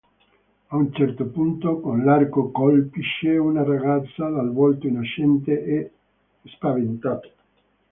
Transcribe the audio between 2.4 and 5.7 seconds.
colpisce una ragazza, dal volto innocente